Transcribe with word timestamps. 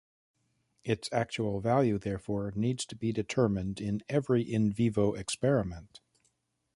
Its 0.83 1.07
actual 1.13 1.59
value 1.59 1.99
therefore 1.99 2.51
needs 2.55 2.85
to 2.87 2.95
be 2.95 3.11
determined 3.11 3.79
in 3.79 4.01
every 4.09 4.41
in 4.41 4.73
vivo 4.73 5.13
experiment. 5.13 5.99